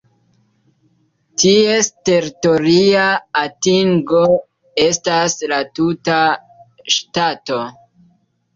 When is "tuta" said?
5.81-6.19